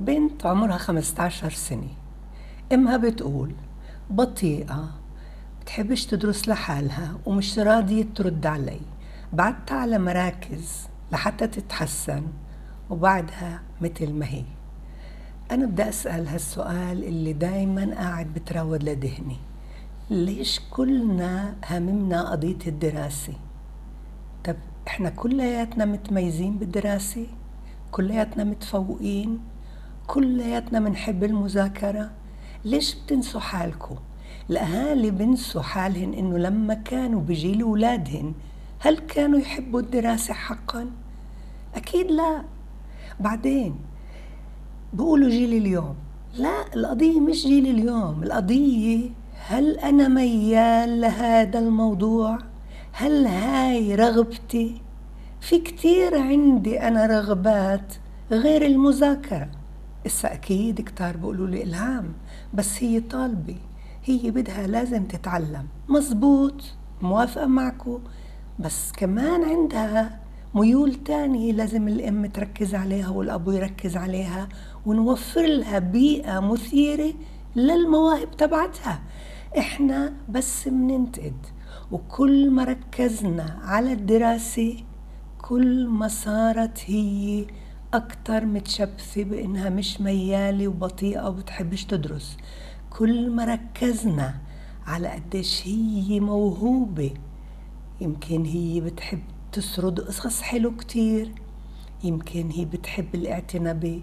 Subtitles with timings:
[0.00, 1.88] بنت عمرها 15 سنة.
[2.72, 3.54] أمها بتقول
[4.10, 4.90] بطيئة
[5.60, 8.80] بتحبش تدرس لحالها ومش راضية ترد علي.
[9.32, 12.22] بعدتها على مراكز لحتى تتحسن
[12.90, 14.44] وبعدها مثل ما هي.
[15.50, 19.36] أنا بدي أسأل هالسؤال اللي دايما قاعد بتراود لذهني.
[20.10, 23.32] ليش كلنا هممنا قضية الدراسة؟
[24.44, 24.56] طب
[24.88, 27.26] إحنا كلياتنا متميزين بالدراسة؟
[27.90, 29.40] كلياتنا متفوقين؟
[30.10, 32.10] كلياتنا بنحب المذاكرة
[32.64, 33.96] ليش بتنسوا حالكم
[34.50, 38.32] الأهالي بنسوا حالهن إنه لما كانوا بجيل أولادهن
[38.78, 40.90] هل كانوا يحبوا الدراسة حقا؟
[41.74, 42.42] أكيد لا
[43.20, 43.74] بعدين
[44.92, 45.94] بقولوا جيل اليوم
[46.38, 49.10] لا القضية مش جيل اليوم القضية
[49.46, 52.38] هل أنا ميال لهذا الموضوع؟
[52.92, 54.82] هل هاي رغبتي؟
[55.40, 57.94] في كتير عندي أنا رغبات
[58.30, 59.59] غير المذاكرة
[60.06, 62.12] إسا أكيد كتار بيقولوا لي إلهام
[62.54, 63.56] بس هي طالبة.
[64.04, 65.66] هي بدها لازم تتعلم.
[65.88, 66.62] مزبوط
[67.02, 67.98] موافقة معكم
[68.58, 70.20] بس كمان عندها
[70.54, 74.48] ميول تانية لازم الأم تركز عليها والأبو يركز عليها
[74.86, 77.14] ونوفر لها بيئة مثيرة
[77.56, 79.00] للمواهب تبعتها.
[79.58, 81.46] إحنا بس بننتقد
[81.92, 84.76] وكل ما ركزنا على الدراسة
[85.38, 87.46] كل ما صارت هي
[87.94, 92.36] أكتر متشبثة بإنها مش ميالة وبطيئة وبتحبش تدرس.
[92.90, 94.34] كل ما ركزنا
[94.86, 97.10] على قديش هي موهوبة
[98.00, 101.32] يمكن هي بتحب تسرد قصص حلو كتير
[102.04, 104.02] يمكن هي بتحب الاعتناء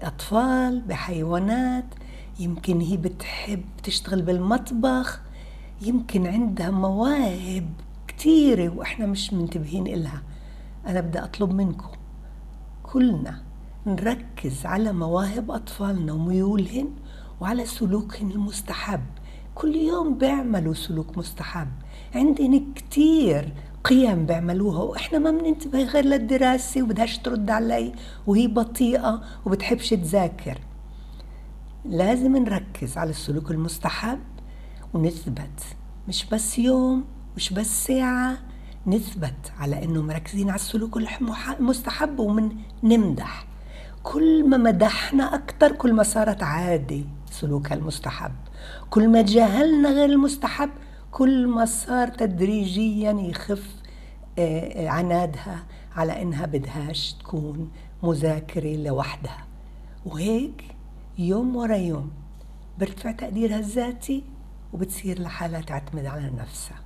[0.00, 1.84] بأطفال بحيوانات
[2.40, 5.20] يمكن هي بتحب تشتغل بالمطبخ.
[5.82, 7.70] يمكن عندها مواهب
[8.08, 10.22] كتيرة وإحنا مش منتبهين إلها.
[10.86, 11.88] أنا بدي أطلب منكم
[12.94, 13.40] كلنا
[13.86, 16.90] نركز على مواهب أطفالنا وميولهن
[17.40, 19.00] وعلى سلوكهن المستحب.
[19.54, 21.68] كل يوم بيعملوا سلوك مستحب.
[22.14, 23.52] عندنا كتير
[23.84, 27.92] قيم بيعملوها وإحنا ما بننتبه غير للدراسة وبدهاش ترد علي
[28.26, 30.58] وهي بطيئة وبتحبش تذاكر.
[31.84, 34.20] لازم نركز على السلوك المستحب
[34.94, 35.60] ونثبت.
[36.08, 37.04] مش بس يوم
[37.36, 38.38] مش بس ساعة
[38.86, 41.00] نثبت على إنه مركزين على السلوك
[41.60, 43.46] المستحب ومن نمدح.
[44.02, 48.32] كل ما مدحنا أكثر كل ما صارت عادي سلوكها المستحب.
[48.90, 50.70] كل ما تجاهلنا غير المستحب
[51.12, 53.68] كل ما صار تدريجيا يخف
[54.76, 55.64] عنادها
[55.96, 57.70] على إنها بدهاش تكون
[58.02, 59.44] مذاكرة لوحدها.
[60.06, 60.64] وهيك
[61.18, 62.10] يوم ورا يوم
[62.78, 64.24] بيرتفع تقديرها الذاتي
[64.72, 66.83] وبتصير لحالها تعتمد على نفسها.